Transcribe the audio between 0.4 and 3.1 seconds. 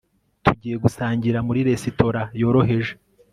tugiye gusangira muri resitora yoroheje